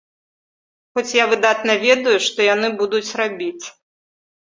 Хоць 0.95 1.15
я 1.17 1.27
выдатна 1.35 1.77
ведаю, 1.85 2.17
што 2.31 2.51
яны 2.53 2.75
будуць 2.83 3.07
рабіць. 3.25 3.65